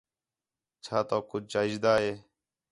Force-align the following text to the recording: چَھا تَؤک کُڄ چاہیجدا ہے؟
چَھا 0.83 0.99
تَؤک 1.09 1.23
کُڄ 1.29 1.43
چاہیجدا 1.53 1.91
ہے؟ 2.01 2.11